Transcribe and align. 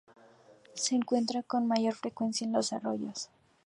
Se 0.73 0.95
encuentra 0.95 1.43
con 1.43 1.67
mayor 1.67 1.93
frecuencia 1.93 2.43
en 2.45 2.53
los 2.53 2.73
arroyos. 2.73 3.29